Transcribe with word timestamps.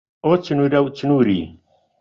ئۆ 0.25 0.31
چنوورە 0.45 0.79
و 0.83 0.87
چنووری 0.97 1.39